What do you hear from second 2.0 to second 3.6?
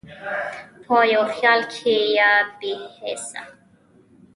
یا بې هېڅه،